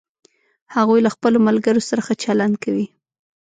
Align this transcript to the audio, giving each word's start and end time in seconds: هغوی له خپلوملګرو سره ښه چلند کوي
هغوی 0.75 0.99
له 1.05 1.09
خپلوملګرو 1.15 1.81
سره 1.89 2.01
ښه 2.07 2.13
چلند 2.23 2.55
کوي 2.63 2.85